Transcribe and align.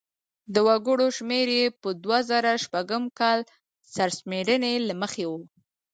د 0.53 0.55
وګړو 0.67 1.07
شمېر 1.17 1.47
یې 1.57 1.65
په 1.81 1.89
دوه 2.03 2.19
زره 2.29 2.51
شپږم 2.63 3.03
کال 3.19 3.39
سرشمېرنې 3.95 4.73
له 4.87 4.93
مخې 5.01 5.25
و. 5.29 5.31